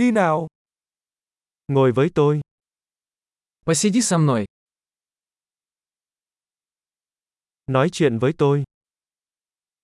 [0.00, 0.47] Đi nào.
[1.67, 2.41] Ngồi với tôi.
[3.65, 4.45] Посиди со мной.
[7.67, 8.63] Nói chuyện với tôi.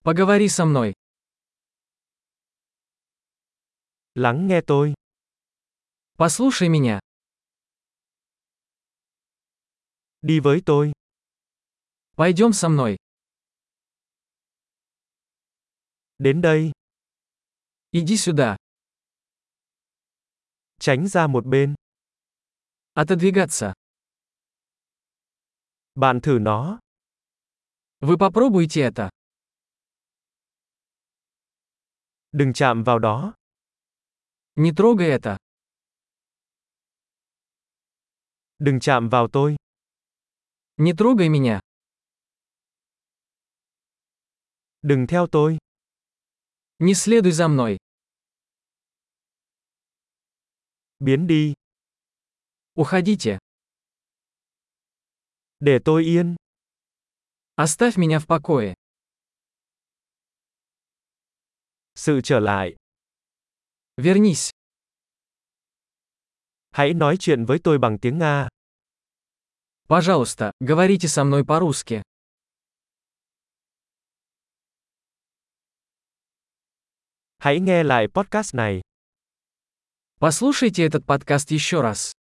[0.04, 0.94] Поговори со мной.
[4.16, 4.94] Lắng nghe tôi.
[6.18, 7.00] Послушай меня.
[10.22, 10.92] Đi với tôi.
[12.16, 12.98] Пойдем со мной.
[16.18, 16.72] Đến đây.
[17.92, 18.58] Иди сюда.
[20.87, 21.75] Tránh ra một bên.
[22.95, 23.73] Отодвигаться.
[25.95, 26.79] Bạn thử nó.
[28.01, 29.11] Вы попробуйте это.
[32.33, 33.35] Đừng chạm vào đó.
[34.57, 35.37] Не трогай это.
[38.59, 39.57] Đừng chạm vào tôi.
[40.77, 41.61] Не трогай меня.
[44.83, 45.59] Đừng theo tôi.
[46.79, 47.79] Не следуй за мной.
[50.99, 51.53] Biến đi.
[52.75, 53.39] Уходите.
[55.61, 56.37] Để tôi yên.
[57.57, 58.75] Оставь меня в покое.
[61.95, 62.77] Sự trở lại.
[63.97, 64.51] Вернись.
[66.71, 68.49] Hãy nói chuyện với tôi bằng tiếng Nga.
[69.89, 72.03] Пожалуйста, говорите со мной по-русски.
[77.39, 78.81] Hãy nghe lại podcast này.
[80.20, 82.16] Послушайте этот подкаст еще раз.